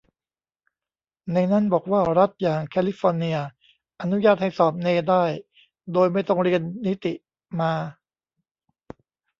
[1.33, 3.37] ในนั้นบอกว่ารัฐอย่างแคลิฟอร์เนีย
[4.01, 5.23] อนุญาตให้สอบเนได้
[5.93, 7.13] โดยไม่ต้องเรียนนิติ
[7.59, 7.73] มา